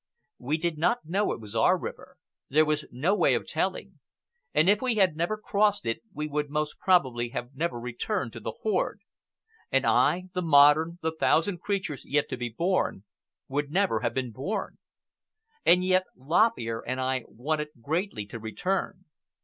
[0.39, 3.99] We did not know it was our river—there was no way of telling;
[4.51, 8.39] and if we had never crossed it we would most probably have never returned to
[8.39, 9.01] the horde;
[9.71, 13.03] and I, the modern, the thousand centuries yet to be born,
[13.47, 14.79] would never have been born.
[15.67, 19.05] And yet Lop Ear and I wanted greatly to return.